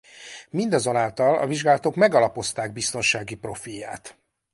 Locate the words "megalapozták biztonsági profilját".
1.95-4.17